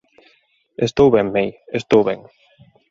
[0.87, 1.49] Estou ben, May,
[1.79, 2.19] estou ben.